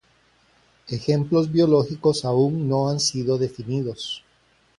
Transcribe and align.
Ejemplos 0.87 1.51
biológicos 1.51 2.25
aún 2.25 2.67
no 2.67 2.89
han 2.89 2.99
sido 2.99 3.37
definidos. 3.37 4.23